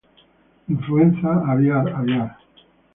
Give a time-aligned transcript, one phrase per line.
[0.73, 2.31] Influenza aviar Aviar